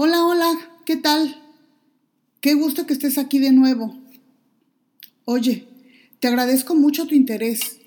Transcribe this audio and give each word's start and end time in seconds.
Hola, 0.00 0.24
hola, 0.24 0.56
¿qué 0.86 0.96
tal? 0.96 1.42
Qué 2.40 2.54
gusto 2.54 2.86
que 2.86 2.92
estés 2.92 3.18
aquí 3.18 3.40
de 3.40 3.50
nuevo. 3.50 3.98
Oye, 5.24 5.66
te 6.20 6.28
agradezco 6.28 6.76
mucho 6.76 7.08
tu 7.08 7.16
interés. 7.16 7.80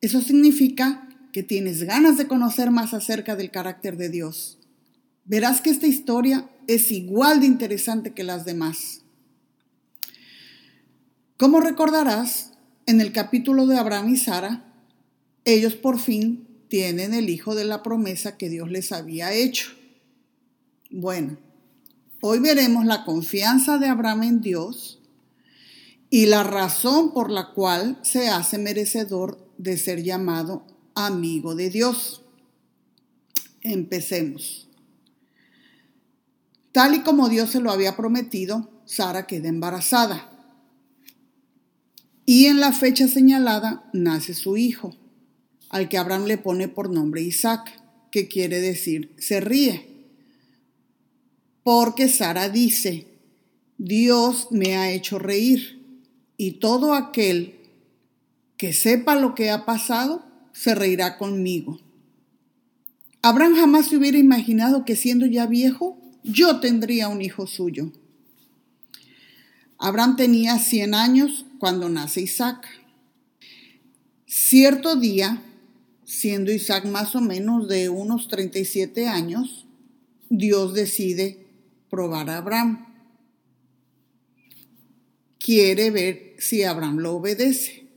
Eso 0.00 0.22
significa 0.22 1.06
que 1.34 1.42
tienes 1.42 1.82
ganas 1.82 2.16
de 2.16 2.26
conocer 2.26 2.70
más 2.70 2.94
acerca 2.94 3.36
del 3.36 3.50
carácter 3.50 3.98
de 3.98 4.08
Dios. 4.08 4.56
Verás 5.26 5.60
que 5.60 5.68
esta 5.68 5.86
historia 5.86 6.48
es 6.66 6.90
igual 6.90 7.40
de 7.40 7.48
interesante 7.48 8.14
que 8.14 8.24
las 8.24 8.46
demás. 8.46 9.02
Como 11.36 11.60
recordarás, 11.60 12.54
en 12.86 13.02
el 13.02 13.12
capítulo 13.12 13.66
de 13.66 13.76
Abraham 13.76 14.08
y 14.08 14.16
Sara, 14.16 14.64
ellos 15.44 15.74
por 15.74 15.98
fin 15.98 16.48
tienen 16.68 17.12
el 17.12 17.28
hijo 17.28 17.54
de 17.54 17.66
la 17.66 17.82
promesa 17.82 18.38
que 18.38 18.48
Dios 18.48 18.70
les 18.70 18.92
había 18.92 19.34
hecho. 19.34 19.72
Bueno, 20.90 21.36
hoy 22.20 22.38
veremos 22.38 22.84
la 22.84 23.04
confianza 23.04 23.78
de 23.78 23.88
Abraham 23.88 24.22
en 24.24 24.40
Dios 24.40 25.00
y 26.10 26.26
la 26.26 26.42
razón 26.42 27.12
por 27.12 27.30
la 27.30 27.52
cual 27.52 27.98
se 28.02 28.28
hace 28.28 28.58
merecedor 28.58 29.46
de 29.58 29.76
ser 29.76 30.02
llamado 30.02 30.64
amigo 30.94 31.54
de 31.54 31.70
Dios. 31.70 32.22
Empecemos. 33.62 34.68
Tal 36.72 36.94
y 36.94 37.00
como 37.00 37.28
Dios 37.28 37.50
se 37.50 37.60
lo 37.60 37.70
había 37.70 37.96
prometido, 37.96 38.70
Sara 38.84 39.26
queda 39.26 39.48
embarazada. 39.48 40.30
Y 42.26 42.46
en 42.46 42.60
la 42.60 42.72
fecha 42.72 43.08
señalada 43.08 43.88
nace 43.92 44.34
su 44.34 44.56
hijo 44.56 44.94
al 45.68 45.88
que 45.88 45.98
Abraham 45.98 46.24
le 46.24 46.38
pone 46.38 46.68
por 46.68 46.90
nombre 46.90 47.22
Isaac, 47.22 47.70
que 48.10 48.28
quiere 48.28 48.60
decir 48.60 49.14
se 49.18 49.40
ríe. 49.40 49.89
Porque 51.62 52.08
Sara 52.08 52.48
dice, 52.48 53.06
Dios 53.78 54.48
me 54.50 54.76
ha 54.76 54.90
hecho 54.90 55.18
reír, 55.18 55.80
y 56.36 56.52
todo 56.52 56.94
aquel 56.94 57.56
que 58.56 58.72
sepa 58.72 59.14
lo 59.14 59.34
que 59.34 59.50
ha 59.50 59.64
pasado 59.66 60.24
se 60.52 60.74
reirá 60.74 61.18
conmigo. 61.18 61.80
Abraham 63.22 63.56
jamás 63.56 63.88
se 63.88 63.96
hubiera 63.96 64.16
imaginado 64.16 64.84
que 64.84 64.96
siendo 64.96 65.26
ya 65.26 65.46
viejo, 65.46 65.98
yo 66.24 66.60
tendría 66.60 67.08
un 67.08 67.20
hijo 67.20 67.46
suyo. 67.46 67.92
Abraham 69.78 70.16
tenía 70.16 70.58
100 70.58 70.94
años 70.94 71.46
cuando 71.58 71.88
nace 71.88 72.22
Isaac. 72.22 72.66
Cierto 74.26 74.96
día, 74.96 75.42
siendo 76.04 76.52
Isaac 76.52 76.84
más 76.86 77.14
o 77.14 77.20
menos 77.20 77.68
de 77.68 77.88
unos 77.88 78.28
37 78.28 79.08
años, 79.08 79.66
Dios 80.28 80.74
decide 80.74 81.39
probar 81.90 82.30
a 82.30 82.38
Abraham. 82.38 82.86
Quiere 85.38 85.90
ver 85.90 86.36
si 86.38 86.62
Abraham 86.62 86.98
lo 86.98 87.16
obedece. 87.16 87.88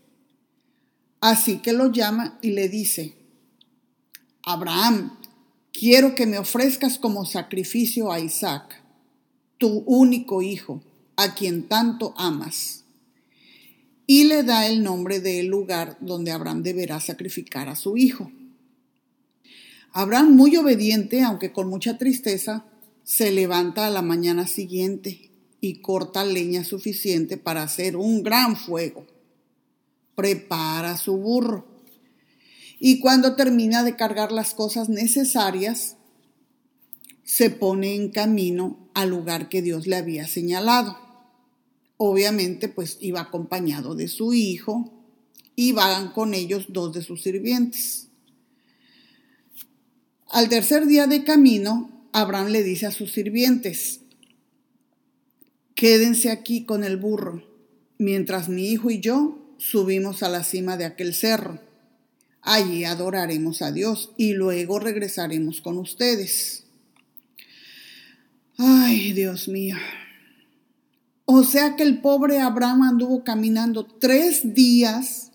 Así 1.22 1.60
que 1.60 1.72
lo 1.72 1.92
llama 1.92 2.38
y 2.42 2.52
le 2.52 2.68
dice, 2.68 3.16
Abraham, 4.44 5.18
quiero 5.72 6.16
que 6.16 6.26
me 6.26 6.38
ofrezcas 6.38 6.98
como 6.98 7.26
sacrificio 7.26 8.12
a 8.12 8.20
Isaac, 8.20 8.84
tu 9.58 9.84
único 9.86 10.42
hijo, 10.42 10.84
a 11.16 11.34
quien 11.34 11.70
tanto 11.70 12.14
amas 12.18 12.84
y 14.06 14.26
le 14.26 14.44
da 14.44 14.68
el 14.68 14.84
nombre 14.84 15.20
del 15.20 15.48
lugar 15.48 15.98
donde 16.02 16.32
Abraham 16.32 16.64
deberá 16.64 17.00
sacrificar 17.00 17.70
a 17.70 17.76
su 17.76 17.98
hijo. 17.98 18.32
Abraham, 19.92 20.36
muy 20.36 20.56
obediente, 20.58 21.22
aunque 21.22 21.52
con 21.52 21.68
mucha 21.68 21.98
tristeza, 21.98 22.66
se 23.04 23.32
levanta 23.32 23.88
a 23.88 23.90
la 23.90 24.02
mañana 24.02 24.48
siguiente 24.48 25.32
y 25.62 25.82
corta 25.82 26.26
leña 26.26 26.64
suficiente 26.64 27.38
para 27.38 27.64
hacer 27.64 27.96
un 27.96 28.24
gran 28.24 28.56
fuego. 28.56 29.06
Prepara 30.16 30.98
su 30.98 31.18
burro. 31.18 31.66
Y 32.80 33.00
cuando 33.00 33.36
termina 33.36 33.84
de 33.84 33.96
cargar 33.96 34.32
las 34.32 34.54
cosas 34.54 34.90
necesarias, 34.90 35.96
se 37.24 37.50
pone 37.50 37.96
en 37.96 38.10
camino 38.10 38.90
al 38.94 39.10
lugar 39.10 39.48
que 39.50 39.62
Dios 39.62 39.88
le 39.88 39.96
había 39.96 40.28
señalado 40.28 41.04
obviamente 42.06 42.68
pues 42.68 42.98
iba 43.00 43.22
acompañado 43.22 43.96
de 43.96 44.10
su 44.10 44.34
hijo 44.34 44.92
y 45.56 45.72
van 45.72 46.12
con 46.12 46.34
ellos 46.34 46.66
dos 46.70 46.94
de 46.94 47.02
sus 47.02 47.22
sirvientes. 47.22 48.08
Al 50.30 50.50
tercer 50.50 50.86
día 50.88 51.08
de 51.08 51.24
camino, 51.24 51.93
Abraham 52.14 52.50
le 52.50 52.64
dice 52.64 52.86
a 52.86 52.92
sus 52.92 53.12
sirvientes, 53.12 54.02
quédense 55.74 56.30
aquí 56.30 56.64
con 56.64 56.84
el 56.84 56.98
burro, 56.98 57.44
mientras 57.98 58.50
mi 58.50 58.70
hijo 58.70 58.92
y 58.92 59.00
yo 59.00 59.56
subimos 59.58 60.22
a 60.24 60.30
la 60.30 60.44
cima 60.44 60.78
de 60.78 60.86
aquel 60.86 61.16
cerro. 61.16 61.60
Allí 62.42 62.84
adoraremos 62.84 63.62
a 63.62 63.72
Dios 63.72 64.12
y 64.16 64.34
luego 64.34 64.80
regresaremos 64.80 65.60
con 65.60 65.78
ustedes. 65.78 66.66
Ay, 68.58 69.14
Dios 69.14 69.48
mío. 69.48 69.78
O 71.26 71.44
sea 71.44 71.76
que 71.76 71.84
el 71.84 72.00
pobre 72.00 72.40
Abraham 72.40 72.84
anduvo 72.84 73.24
caminando 73.24 73.86
tres 73.86 74.54
días 74.54 75.32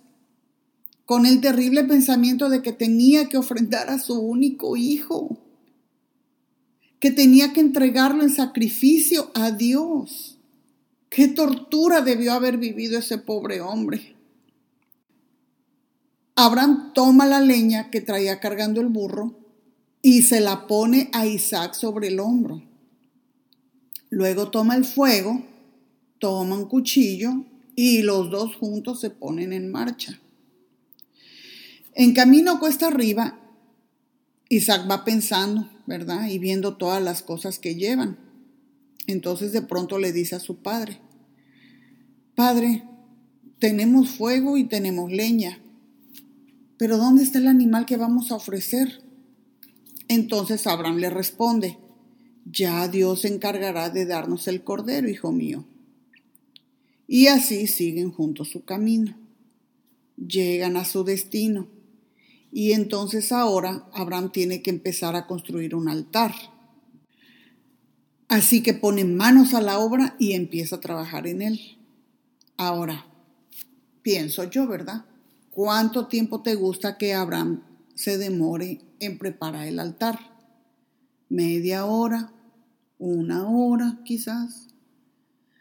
con 1.06 1.26
el 1.26 1.40
terrible 1.40 1.84
pensamiento 1.84 2.50
de 2.50 2.62
que 2.62 2.72
tenía 2.72 3.28
que 3.28 3.38
ofrendar 3.38 3.88
a 3.88 3.98
su 3.98 4.20
único 4.20 4.76
hijo, 4.76 5.38
que 7.00 7.10
tenía 7.10 7.52
que 7.52 7.60
entregarlo 7.60 8.22
en 8.22 8.30
sacrificio 8.30 9.30
a 9.34 9.50
Dios. 9.50 10.38
Qué 11.08 11.28
tortura 11.28 12.00
debió 12.00 12.32
haber 12.32 12.58
vivido 12.58 12.98
ese 12.98 13.18
pobre 13.18 13.60
hombre. 13.60 14.16
Abraham 16.34 16.92
toma 16.94 17.26
la 17.26 17.40
leña 17.40 17.90
que 17.90 18.00
traía 18.00 18.40
cargando 18.40 18.80
el 18.80 18.88
burro 18.88 19.38
y 20.02 20.22
se 20.22 20.40
la 20.40 20.66
pone 20.66 21.10
a 21.12 21.26
Isaac 21.26 21.74
sobre 21.74 22.08
el 22.08 22.20
hombro. 22.20 22.62
Luego 24.10 24.50
toma 24.50 24.76
el 24.76 24.84
fuego 24.84 25.42
toma 26.18 26.56
un 26.56 26.66
cuchillo 26.66 27.44
y 27.74 28.02
los 28.02 28.30
dos 28.30 28.56
juntos 28.56 29.00
se 29.00 29.10
ponen 29.10 29.52
en 29.52 29.70
marcha. 29.70 30.18
En 31.94 32.12
camino 32.12 32.58
cuesta 32.58 32.88
arriba, 32.88 33.38
Isaac 34.48 34.88
va 34.90 35.04
pensando, 35.04 35.68
¿verdad? 35.88 36.28
Y 36.28 36.38
viendo 36.38 36.76
todas 36.76 37.02
las 37.02 37.22
cosas 37.22 37.58
que 37.58 37.74
llevan. 37.74 38.18
Entonces 39.06 39.52
de 39.52 39.62
pronto 39.62 39.98
le 39.98 40.12
dice 40.12 40.36
a 40.36 40.40
su 40.40 40.56
padre, 40.58 41.00
Padre, 42.34 42.84
tenemos 43.58 44.10
fuego 44.10 44.58
y 44.58 44.64
tenemos 44.64 45.10
leña, 45.10 45.58
pero 46.76 46.98
¿dónde 46.98 47.22
está 47.22 47.38
el 47.38 47.48
animal 47.48 47.86
que 47.86 47.96
vamos 47.96 48.30
a 48.30 48.36
ofrecer? 48.36 49.02
Entonces 50.08 50.66
Abraham 50.66 50.98
le 50.98 51.08
responde, 51.08 51.78
ya 52.44 52.86
Dios 52.88 53.22
se 53.22 53.28
encargará 53.28 53.88
de 53.88 54.04
darnos 54.04 54.46
el 54.46 54.62
cordero, 54.62 55.08
hijo 55.08 55.32
mío. 55.32 55.64
Y 57.06 57.28
así 57.28 57.66
siguen 57.66 58.12
juntos 58.12 58.50
su 58.50 58.62
camino. 58.62 59.16
Llegan 60.18 60.76
a 60.76 60.84
su 60.84 61.02
destino. 61.02 61.66
Y 62.52 62.72
entonces 62.72 63.32
ahora 63.32 63.86
Abraham 63.92 64.32
tiene 64.32 64.62
que 64.62 64.70
empezar 64.70 65.16
a 65.16 65.26
construir 65.26 65.74
un 65.74 65.88
altar. 65.88 66.32
Así 68.28 68.62
que 68.62 68.74
pone 68.74 69.04
manos 69.04 69.54
a 69.54 69.60
la 69.60 69.78
obra 69.78 70.16
y 70.18 70.32
empieza 70.32 70.76
a 70.76 70.80
trabajar 70.80 71.26
en 71.26 71.42
él. 71.42 71.60
Ahora, 72.56 73.06
pienso 74.02 74.44
yo, 74.44 74.66
¿verdad? 74.66 75.04
¿Cuánto 75.50 76.06
tiempo 76.06 76.42
te 76.42 76.54
gusta 76.54 76.98
que 76.98 77.14
Abraham 77.14 77.62
se 77.94 78.18
demore 78.18 78.80
en 79.00 79.18
preparar 79.18 79.66
el 79.66 79.78
altar? 79.78 80.18
¿Media 81.28 81.84
hora? 81.84 82.32
¿Una 82.98 83.48
hora 83.48 84.00
quizás? 84.04 84.68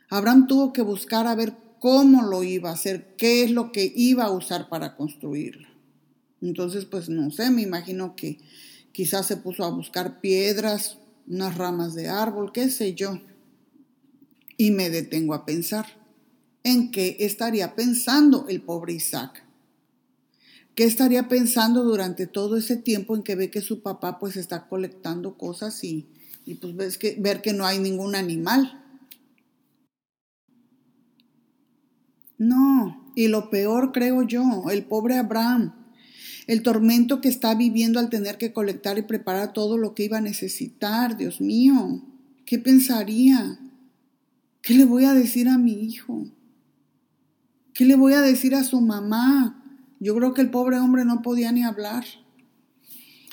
Abraham 0.10 0.48
tuvo 0.48 0.74
que 0.74 0.82
buscar 0.82 1.28
a 1.28 1.36
ver 1.36 1.56
cómo 1.80 2.24
lo 2.24 2.44
iba 2.44 2.70
a 2.70 2.74
hacer, 2.74 3.16
qué 3.18 3.44
es 3.44 3.52
lo 3.52 3.72
que 3.72 3.92
iba 3.96 4.26
a 4.26 4.32
usar 4.32 4.70
para 4.70 4.96
construirlo. 4.96 5.68
Entonces, 6.42 6.86
pues 6.86 7.10
no 7.10 7.32
sé, 7.32 7.50
me 7.50 7.62
imagino 7.62 8.16
que 8.16 8.40
quizás 8.92 9.26
se 9.26 9.38
puso 9.38 9.64
a 9.64 9.72
buscar 9.72 10.22
piedras, 10.22 10.98
unas 11.28 11.58
ramas 11.58 11.94
de 11.94 12.08
árbol, 12.08 12.52
qué 12.52 12.70
sé 12.70 12.94
yo. 12.94 13.20
Y 14.58 14.72
me 14.72 14.90
detengo 14.90 15.34
a 15.34 15.46
pensar 15.46 15.86
en 16.64 16.92
qué 16.92 17.18
estaría 17.20 17.76
pensando 17.76 18.46
el 18.50 18.62
pobre 18.62 18.94
Isaac. 18.94 19.44
¿Qué 20.76 20.84
estaría 20.84 21.28
pensando 21.28 21.84
durante 21.84 22.28
todo 22.28 22.56
ese 22.56 22.78
tiempo 22.78 23.16
en 23.16 23.24
que 23.24 23.36
ve 23.36 23.50
que 23.50 23.62
su 23.62 23.82
papá 23.82 24.20
pues 24.20 24.36
está 24.36 24.68
colectando 24.68 25.38
cosas 25.38 25.84
y, 25.84 26.08
y 26.46 26.56
pues 26.56 26.76
ves 26.76 26.98
que, 26.98 27.16
ver 27.20 27.42
que 27.42 27.54
no 27.54 27.66
hay 27.66 27.80
ningún 27.80 28.16
animal? 28.16 28.84
No, 32.38 33.12
y 33.16 33.28
lo 33.28 33.50
peor 33.50 33.92
creo 33.92 34.22
yo, 34.22 34.44
el 34.70 34.86
pobre 34.86 35.18
Abraham, 35.18 35.74
el 36.48 36.64
tormento 36.64 37.20
que 37.20 37.28
está 37.28 37.54
viviendo 37.56 38.00
al 38.00 38.10
tener 38.10 38.38
que 38.38 38.54
colectar 38.54 38.98
y 38.98 39.02
preparar 39.02 39.52
todo 39.52 39.78
lo 39.78 39.94
que 39.94 40.06
iba 40.06 40.18
a 40.18 40.22
necesitar, 40.22 41.18
Dios 41.18 41.42
mío. 41.42 42.02
¿Qué 42.46 42.58
pensaría? 42.58 43.60
¿Qué 44.62 44.74
le 44.74 44.86
voy 44.86 45.04
a 45.04 45.14
decir 45.14 45.50
a 45.50 45.58
mi 45.58 45.74
hijo? 45.74 46.26
¿Qué 47.74 47.86
le 47.86 47.96
voy 47.96 48.14
a 48.14 48.22
decir 48.22 48.56
a 48.56 48.64
su 48.64 48.80
mamá? 48.80 49.64
Yo 50.00 50.16
creo 50.16 50.34
que 50.34 50.42
el 50.42 50.50
pobre 50.50 50.80
hombre 50.80 51.04
no 51.04 51.22
podía 51.22 51.52
ni 51.52 51.64
hablar. 51.64 52.06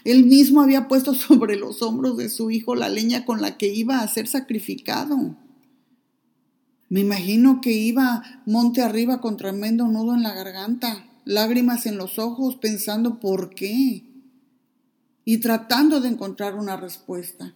Él 0.04 0.26
mismo 0.26 0.60
había 0.60 0.88
puesto 0.88 1.14
sobre 1.14 1.56
los 1.56 1.82
hombros 1.82 2.16
de 2.16 2.28
su 2.28 2.50
hijo 2.50 2.74
la 2.74 2.88
leña 2.88 3.24
con 3.24 3.40
la 3.40 3.56
que 3.56 3.72
iba 3.72 4.00
a 4.00 4.08
ser 4.08 4.26
sacrificado. 4.26 5.36
Me 6.88 7.00
imagino 7.00 7.60
que 7.60 7.72
iba 7.72 8.22
monte 8.44 8.82
arriba 8.82 9.20
con 9.20 9.36
tremendo 9.36 9.86
nudo 9.88 10.14
en 10.14 10.22
la 10.22 10.34
garganta, 10.34 11.04
lágrimas 11.24 11.86
en 11.86 11.96
los 11.96 12.18
ojos, 12.18 12.56
pensando 12.56 13.20
por 13.20 13.54
qué 13.54 14.04
y 15.24 15.38
tratando 15.38 16.00
de 16.00 16.08
encontrar 16.08 16.54
una 16.54 16.76
respuesta. 16.76 17.54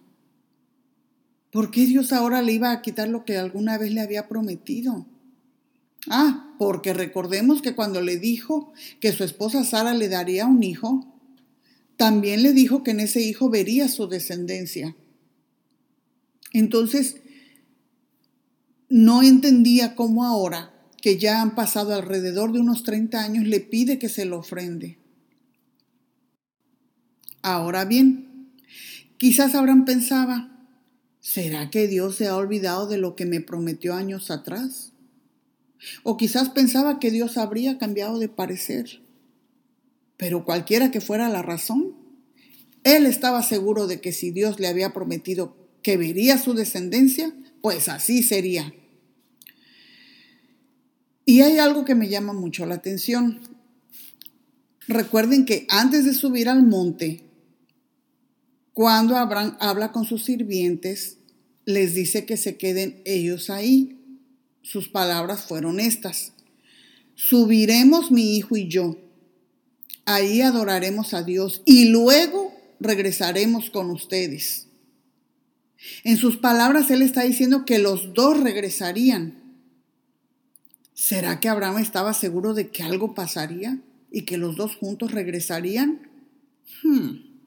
¿Por 1.51 1.71
qué 1.71 1.85
Dios 1.85 2.13
ahora 2.13 2.41
le 2.41 2.53
iba 2.53 2.71
a 2.71 2.81
quitar 2.81 3.07
lo 3.09 3.25
que 3.25 3.37
alguna 3.37 3.77
vez 3.77 3.91
le 3.91 4.01
había 4.01 4.27
prometido? 4.27 5.05
Ah, 6.07 6.55
porque 6.57 6.93
recordemos 6.93 7.61
que 7.61 7.75
cuando 7.75 8.01
le 8.01 8.17
dijo 8.17 8.71
que 8.99 9.11
su 9.11 9.23
esposa 9.23 9.63
Sara 9.63 9.93
le 9.93 10.09
daría 10.09 10.45
un 10.45 10.63
hijo, 10.63 11.05
también 11.97 12.43
le 12.43 12.53
dijo 12.53 12.83
que 12.83 12.91
en 12.91 13.01
ese 13.01 13.21
hijo 13.21 13.49
vería 13.49 13.89
su 13.89 14.07
descendencia. 14.07 14.95
Entonces, 16.53 17.17
no 18.87 19.21
entendía 19.21 19.95
cómo 19.95 20.23
ahora, 20.25 20.73
que 21.01 21.17
ya 21.17 21.41
han 21.41 21.55
pasado 21.55 21.93
alrededor 21.93 22.51
de 22.51 22.59
unos 22.59 22.83
30 22.83 23.21
años, 23.21 23.47
le 23.47 23.59
pide 23.59 23.99
que 23.99 24.09
se 24.09 24.25
lo 24.25 24.39
ofrende. 24.39 24.97
Ahora 27.41 27.85
bien, 27.85 28.51
quizás 29.17 29.55
Abraham 29.55 29.85
pensaba, 29.85 30.67
¿será 31.21 31.69
que 31.69 31.87
Dios 31.87 32.15
se 32.15 32.27
ha 32.27 32.35
olvidado 32.35 32.87
de 32.87 32.97
lo 32.97 33.15
que 33.15 33.25
me 33.25 33.39
prometió 33.39 33.93
años 33.93 34.29
atrás? 34.29 34.91
O 36.03 36.17
quizás 36.17 36.49
pensaba 36.49 36.99
que 36.99 37.11
Dios 37.11 37.37
habría 37.37 37.77
cambiado 37.77 38.19
de 38.19 38.27
parecer. 38.27 39.01
Pero 40.17 40.43
cualquiera 40.43 40.91
que 40.91 40.99
fuera 40.99 41.29
la 41.29 41.41
razón, 41.41 41.95
él 42.83 43.05
estaba 43.05 43.41
seguro 43.41 43.87
de 43.87 44.01
que 44.01 44.11
si 44.11 44.31
Dios 44.31 44.59
le 44.59 44.67
había 44.67 44.91
prometido 44.91 45.55
que 45.81 45.95
vería 45.95 46.37
su 46.37 46.53
descendencia, 46.53 47.33
pues 47.61 47.87
así 47.87 48.21
sería. 48.21 48.73
Y 51.25 51.41
hay 51.41 51.57
algo 51.59 51.85
que 51.85 51.95
me 51.95 52.09
llama 52.09 52.33
mucho 52.33 52.65
la 52.65 52.75
atención. 52.75 53.39
Recuerden 54.87 55.45
que 55.45 55.67
antes 55.69 56.05
de 56.05 56.13
subir 56.13 56.49
al 56.49 56.63
monte, 56.63 57.23
cuando 58.73 59.17
Abraham 59.17 59.57
habla 59.59 59.91
con 59.91 60.05
sus 60.05 60.23
sirvientes, 60.25 61.17
les 61.65 61.93
dice 61.93 62.25
que 62.25 62.37
se 62.37 62.57
queden 62.57 63.01
ellos 63.05 63.49
ahí. 63.49 63.99
Sus 64.61 64.87
palabras 64.89 65.45
fueron 65.45 65.79
estas. 65.79 66.33
Subiremos 67.15 68.11
mi 68.11 68.37
hijo 68.37 68.57
y 68.57 68.67
yo. 68.67 68.97
Ahí 70.05 70.41
adoraremos 70.41 71.13
a 71.13 71.21
Dios 71.21 71.61
y 71.65 71.89
luego 71.89 72.53
regresaremos 72.79 73.69
con 73.69 73.91
ustedes. 73.91 74.67
En 76.03 76.17
sus 76.17 76.37
palabras 76.37 76.89
él 76.89 77.01
está 77.01 77.23
diciendo 77.23 77.65
que 77.65 77.79
los 77.79 78.13
dos 78.13 78.39
regresarían. 78.39 79.38
¿Será 80.99 81.39
que 81.39 81.47
Abraham 81.47 81.77
estaba 81.77 82.13
seguro 82.13 82.53
de 82.53 82.71
que 82.71 82.83
algo 82.83 83.13
pasaría 83.15 83.79
y 84.11 84.23
que 84.23 84.37
los 84.37 84.57
dos 84.57 84.75
juntos 84.75 85.13
regresarían? 85.13 86.01
Hmm. 86.83 87.39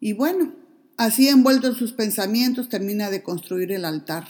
Y 0.00 0.14
bueno, 0.14 0.54
así 0.96 1.28
envuelto 1.28 1.66
en 1.66 1.74
sus 1.74 1.92
pensamientos, 1.92 2.70
termina 2.70 3.10
de 3.10 3.22
construir 3.22 3.70
el 3.70 3.84
altar. 3.84 4.28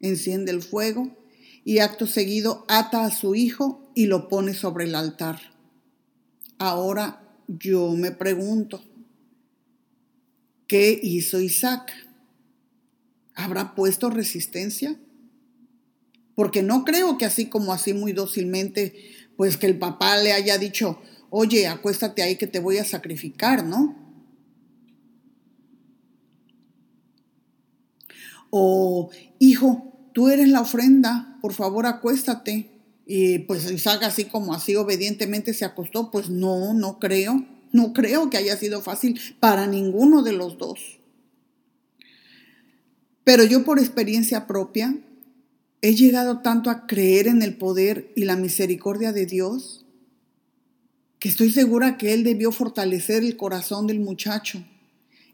Enciende 0.00 0.50
el 0.50 0.60
fuego 0.60 1.16
y 1.64 1.78
acto 1.78 2.08
seguido 2.08 2.64
ata 2.66 3.04
a 3.04 3.12
su 3.12 3.36
hijo 3.36 3.88
y 3.94 4.06
lo 4.06 4.28
pone 4.28 4.54
sobre 4.54 4.86
el 4.86 4.94
altar. 4.96 5.40
Ahora 6.58 7.22
yo 7.46 7.92
me 7.92 8.10
pregunto, 8.10 8.82
¿qué 10.66 10.98
hizo 11.00 11.40
Isaac? 11.40 11.92
¿Habrá 13.36 13.76
puesto 13.76 14.10
resistencia? 14.10 14.98
Porque 16.36 16.62
no 16.62 16.84
creo 16.84 17.18
que 17.18 17.24
así 17.24 17.46
como 17.46 17.72
así 17.72 17.94
muy 17.94 18.12
dócilmente, 18.12 18.94
pues 19.36 19.56
que 19.56 19.66
el 19.66 19.78
papá 19.78 20.18
le 20.18 20.32
haya 20.32 20.58
dicho, 20.58 21.00
oye, 21.30 21.66
acuéstate 21.66 22.22
ahí 22.22 22.36
que 22.36 22.46
te 22.46 22.60
voy 22.60 22.78
a 22.78 22.84
sacrificar, 22.84 23.64
¿no? 23.64 23.96
O, 28.50 29.10
hijo, 29.38 30.10
tú 30.12 30.28
eres 30.28 30.48
la 30.48 30.60
ofrenda, 30.60 31.38
por 31.40 31.54
favor 31.54 31.86
acuéstate. 31.86 32.70
Y 33.06 33.40
pues 33.40 33.70
Isaac 33.70 34.02
así 34.02 34.24
como 34.26 34.52
así 34.52 34.76
obedientemente 34.76 35.54
se 35.54 35.64
acostó, 35.64 36.10
pues 36.10 36.28
no, 36.28 36.74
no 36.74 36.98
creo, 36.98 37.46
no 37.72 37.92
creo 37.94 38.28
que 38.28 38.36
haya 38.36 38.56
sido 38.56 38.82
fácil 38.82 39.18
para 39.40 39.66
ninguno 39.66 40.22
de 40.22 40.32
los 40.32 40.58
dos. 40.58 41.00
Pero 43.24 43.44
yo 43.44 43.64
por 43.64 43.78
experiencia 43.78 44.46
propia 44.46 44.94
he 45.82 45.94
llegado 45.94 46.40
tanto 46.40 46.70
a 46.70 46.86
creer 46.86 47.28
en 47.28 47.42
el 47.42 47.56
poder 47.56 48.12
y 48.16 48.24
la 48.24 48.36
misericordia 48.36 49.12
de 49.12 49.26
Dios 49.26 49.84
que 51.18 51.28
estoy 51.28 51.50
segura 51.50 51.96
que 51.96 52.12
Él 52.12 52.24
debió 52.24 52.52
fortalecer 52.52 53.22
el 53.22 53.36
corazón 53.36 53.86
del 53.86 54.00
muchacho 54.00 54.62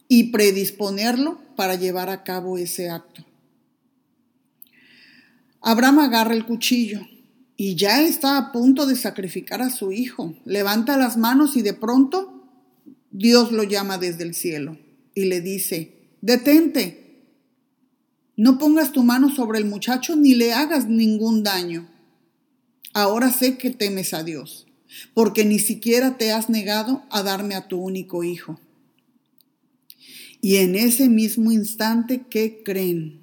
y 0.08 0.24
predisponerlo 0.24 1.38
para 1.56 1.74
llevar 1.74 2.08
a 2.08 2.22
cabo 2.22 2.58
ese 2.58 2.90
acto. 2.90 3.24
Abraham 5.60 6.00
agarra 6.00 6.34
el 6.34 6.44
cuchillo 6.44 7.00
y 7.56 7.76
ya 7.76 8.02
está 8.02 8.36
a 8.36 8.52
punto 8.52 8.86
de 8.86 8.96
sacrificar 8.96 9.62
a 9.62 9.70
su 9.70 9.92
hijo. 9.92 10.34
Levanta 10.44 10.96
las 10.96 11.16
manos 11.16 11.56
y 11.56 11.62
de 11.62 11.74
pronto 11.74 12.44
Dios 13.10 13.52
lo 13.52 13.62
llama 13.62 13.98
desde 13.98 14.24
el 14.24 14.34
cielo 14.34 14.76
y 15.14 15.26
le 15.26 15.40
dice, 15.40 15.94
detente, 16.20 17.01
no 18.36 18.58
pongas 18.58 18.92
tu 18.92 19.02
mano 19.02 19.34
sobre 19.34 19.58
el 19.58 19.66
muchacho 19.66 20.16
ni 20.16 20.34
le 20.34 20.52
hagas 20.52 20.88
ningún 20.88 21.42
daño. 21.42 21.88
Ahora 22.94 23.30
sé 23.30 23.58
que 23.58 23.70
temes 23.70 24.14
a 24.14 24.22
Dios, 24.22 24.66
porque 25.14 25.44
ni 25.44 25.58
siquiera 25.58 26.16
te 26.18 26.32
has 26.32 26.50
negado 26.50 27.02
a 27.10 27.22
darme 27.22 27.54
a 27.54 27.68
tu 27.68 27.78
único 27.78 28.24
hijo. 28.24 28.58
Y 30.40 30.56
en 30.56 30.74
ese 30.74 31.08
mismo 31.08 31.52
instante, 31.52 32.24
¿qué 32.28 32.62
creen? 32.64 33.20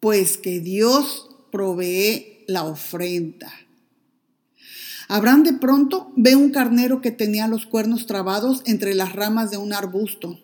Pues 0.00 0.38
que 0.38 0.60
Dios 0.60 1.28
provee 1.50 2.44
la 2.46 2.64
ofrenda. 2.64 3.52
Abraham 5.08 5.42
de 5.42 5.52
pronto 5.54 6.12
ve 6.16 6.36
un 6.36 6.50
carnero 6.50 7.00
que 7.00 7.10
tenía 7.10 7.48
los 7.48 7.66
cuernos 7.66 8.06
trabados 8.06 8.62
entre 8.66 8.94
las 8.94 9.14
ramas 9.14 9.50
de 9.50 9.56
un 9.56 9.72
arbusto. 9.72 10.40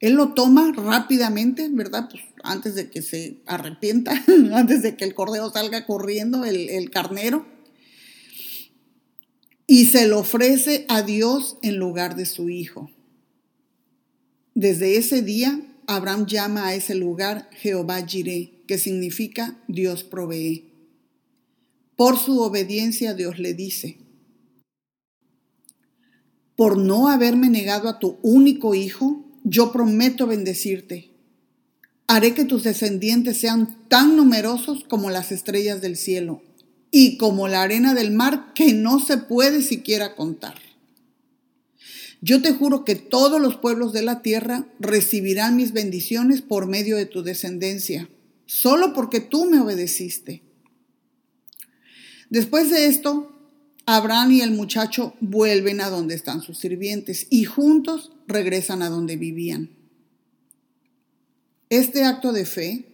Él 0.00 0.14
lo 0.14 0.32
toma 0.32 0.72
rápidamente, 0.72 1.68
¿verdad? 1.70 2.08
Pues 2.10 2.22
antes 2.42 2.74
de 2.74 2.90
que 2.90 3.02
se 3.02 3.42
arrepienta, 3.46 4.12
antes 4.54 4.82
de 4.82 4.96
que 4.96 5.04
el 5.04 5.14
cordero 5.14 5.50
salga 5.50 5.84
corriendo, 5.84 6.44
el, 6.44 6.90
carnero. 6.90 7.46
Y 9.66 9.86
se 9.86 10.08
lo 10.08 10.20
ofrece 10.20 10.86
a 10.88 11.02
Dios 11.02 11.58
en 11.62 11.76
lugar 11.76 12.16
de 12.16 12.26
su 12.26 12.48
hijo. 12.48 12.90
Desde 14.54 14.96
ese 14.96 15.22
día, 15.22 15.60
Abraham 15.86 16.26
llama 16.26 16.66
a 16.66 16.74
ese 16.74 16.94
lugar 16.94 17.48
Jehová 17.52 18.04
Jireh, 18.04 18.64
que 18.66 18.78
significa 18.78 19.62
Dios 19.68 20.02
provee. 20.02 20.72
Por 21.94 22.18
su 22.18 22.40
obediencia 22.40 23.12
Dios 23.12 23.38
le 23.38 23.52
dice, 23.52 23.98
por 26.56 26.78
no 26.78 27.08
haberme 27.08 27.48
negado 27.48 27.88
a 27.88 27.98
tu 27.98 28.18
único 28.22 28.74
hijo, 28.74 29.29
yo 29.44 29.72
prometo 29.72 30.26
bendecirte. 30.26 31.10
Haré 32.06 32.34
que 32.34 32.44
tus 32.44 32.64
descendientes 32.64 33.38
sean 33.38 33.78
tan 33.88 34.16
numerosos 34.16 34.84
como 34.84 35.10
las 35.10 35.32
estrellas 35.32 35.80
del 35.80 35.96
cielo 35.96 36.42
y 36.90 37.16
como 37.18 37.48
la 37.48 37.62
arena 37.62 37.94
del 37.94 38.10
mar 38.10 38.52
que 38.54 38.72
no 38.72 38.98
se 38.98 39.16
puede 39.16 39.62
siquiera 39.62 40.16
contar. 40.16 40.54
Yo 42.20 42.42
te 42.42 42.52
juro 42.52 42.84
que 42.84 42.96
todos 42.96 43.40
los 43.40 43.56
pueblos 43.56 43.92
de 43.92 44.02
la 44.02 44.20
tierra 44.20 44.66
recibirán 44.78 45.56
mis 45.56 45.72
bendiciones 45.72 46.42
por 46.42 46.66
medio 46.66 46.96
de 46.96 47.06
tu 47.06 47.22
descendencia, 47.22 48.10
solo 48.44 48.92
porque 48.92 49.20
tú 49.20 49.46
me 49.46 49.60
obedeciste. 49.60 50.42
Después 52.28 52.70
de 52.70 52.86
esto, 52.86 53.39
Abraham 53.96 54.30
y 54.30 54.40
el 54.40 54.52
muchacho 54.52 55.14
vuelven 55.20 55.80
a 55.80 55.90
donde 55.90 56.14
están 56.14 56.42
sus 56.42 56.58
sirvientes 56.58 57.26
y 57.28 57.42
juntos 57.42 58.12
regresan 58.28 58.82
a 58.82 58.88
donde 58.88 59.16
vivían. 59.16 59.70
Este 61.70 62.04
acto 62.04 62.32
de 62.32 62.44
fe, 62.44 62.84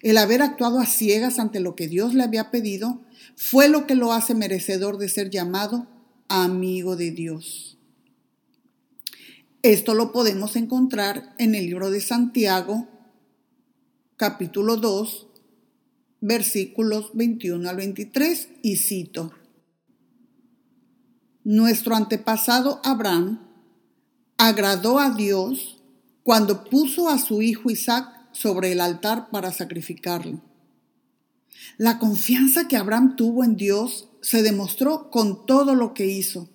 el 0.00 0.16
haber 0.16 0.40
actuado 0.40 0.80
a 0.80 0.86
ciegas 0.86 1.38
ante 1.38 1.60
lo 1.60 1.76
que 1.76 1.88
Dios 1.88 2.14
le 2.14 2.22
había 2.22 2.50
pedido, 2.50 3.02
fue 3.36 3.68
lo 3.68 3.86
que 3.86 3.94
lo 3.94 4.14
hace 4.14 4.34
merecedor 4.34 4.96
de 4.96 5.10
ser 5.10 5.28
llamado 5.28 5.86
amigo 6.28 6.96
de 6.96 7.10
Dios. 7.10 7.76
Esto 9.60 9.92
lo 9.92 10.10
podemos 10.10 10.56
encontrar 10.56 11.34
en 11.38 11.54
el 11.54 11.66
libro 11.66 11.90
de 11.90 12.00
Santiago, 12.00 12.88
capítulo 14.16 14.78
2, 14.78 15.26
versículos 16.22 17.10
21 17.12 17.68
al 17.68 17.76
23, 17.76 18.48
y 18.62 18.76
cito. 18.76 19.34
Nuestro 21.48 21.94
antepasado 21.94 22.80
Abraham 22.82 23.38
agradó 24.36 24.98
a 24.98 25.10
Dios 25.10 25.80
cuando 26.24 26.64
puso 26.64 27.08
a 27.08 27.20
su 27.20 27.40
hijo 27.40 27.70
Isaac 27.70 28.08
sobre 28.32 28.72
el 28.72 28.80
altar 28.80 29.30
para 29.30 29.52
sacrificarlo. 29.52 30.42
La 31.78 32.00
confianza 32.00 32.66
que 32.66 32.76
Abraham 32.76 33.14
tuvo 33.14 33.44
en 33.44 33.56
Dios 33.56 34.08
se 34.22 34.42
demostró 34.42 35.08
con 35.12 35.46
todo 35.46 35.76
lo 35.76 35.94
que 35.94 36.06
hizo. 36.06 36.50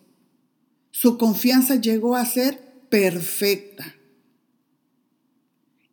Su 0.92 1.18
confianza 1.18 1.76
llegó 1.76 2.18
a 2.18 2.26
ser 2.26 2.62
perfecta. 2.90 3.96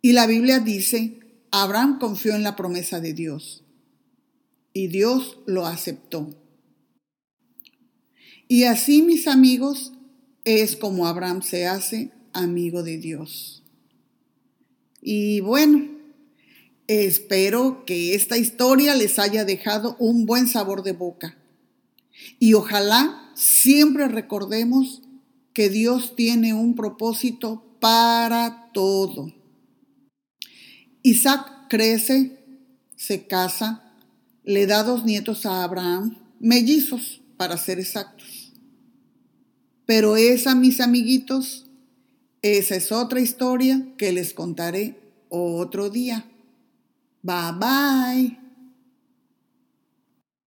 Y 0.03 0.13
la 0.13 0.27
Biblia 0.27 0.59
dice, 0.59 1.21
Abraham 1.53 2.01
confió 2.01 2.35
en 2.35 2.43
la 2.43 2.57
promesa 2.57 2.99
de 2.99 3.13
Dios 3.13 3.63
y 4.73 4.89
Dios 4.89 5.39
lo 5.47 5.67
aceptó. 5.67 6.48
Y 8.49 8.65
así, 8.65 9.03
mis 9.03 9.29
amigos, 9.29 9.93
es 10.45 10.75
como 10.75 11.07
Abraham 11.07 11.43
se 11.43 11.67
hace 11.67 12.11
amigo 12.33 12.83
de 12.83 12.97
Dios. 12.97 13.63
Y 15.03 15.41
bueno, 15.41 15.87
espero 16.87 17.85
que 17.85 18.15
esta 18.15 18.39
historia 18.39 18.95
les 18.95 19.19
haya 19.19 19.45
dejado 19.45 19.97
un 19.99 20.25
buen 20.25 20.49
sabor 20.49 20.83
de 20.83 20.93
boca. 20.93 21.37
Y 22.39 22.55
ojalá 22.55 23.31
siempre 23.35 24.09
recordemos 24.09 25.03
que 25.53 25.69
Dios 25.69 26.17
tiene 26.17 26.55
un 26.55 26.75
propósito 26.75 27.77
para 27.81 28.71
todo. 28.73 29.33
Isaac 31.03 31.69
crece, 31.69 32.39
se 32.97 33.27
casa, 33.27 33.95
le 34.43 34.67
da 34.67 34.83
dos 34.83 35.05
nietos 35.05 35.45
a 35.45 35.63
Abraham, 35.63 36.17
mellizos 36.41 37.21
para 37.37 37.57
ser 37.59 37.79
exactos. 37.79 38.38
Pero 39.89 40.19
esa, 40.19 40.55
mis 40.55 40.83
amiguitos, 40.83 41.65
esa 42.43 42.77
es 42.77 42.93
otra 42.93 43.21
historia 43.21 43.87
que 43.97 44.13
les 44.13 44.35
contaré 44.35 45.01
otro 45.31 45.89
día. 45.89 46.27
Bye 47.23 47.53
bye. 47.59 48.48